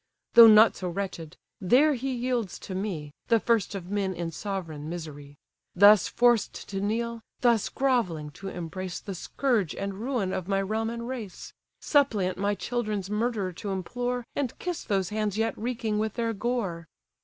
Though 0.33 0.47
not 0.47 0.75
so 0.75 0.89
wretched: 0.89 1.37
there 1.59 1.93
he 1.93 2.11
yields 2.11 2.57
to 2.57 2.73
me, 2.73 3.11
The 3.27 3.39
first 3.39 3.75
of 3.75 3.91
men 3.91 4.15
in 4.15 4.31
sovereign 4.31 4.89
misery! 4.89 5.37
Thus 5.75 6.07
forced 6.07 6.67
to 6.69 6.81
kneel, 6.81 7.21
thus 7.41 7.69
grovelling 7.69 8.31
to 8.31 8.47
embrace 8.47 8.99
The 8.99 9.13
scourge 9.13 9.75
and 9.75 9.93
ruin 9.93 10.33
of 10.33 10.47
my 10.47 10.59
realm 10.59 10.89
and 10.89 11.07
race; 11.07 11.53
Suppliant 11.81 12.39
my 12.39 12.55
children's 12.55 13.11
murderer 13.11 13.53
to 13.53 13.69
implore, 13.69 14.25
And 14.35 14.57
kiss 14.57 14.83
those 14.83 15.09
hands 15.09 15.37
yet 15.37 15.55
reeking 15.55 15.99
with 15.99 16.15
their 16.15 16.33
gore!" 16.33 16.87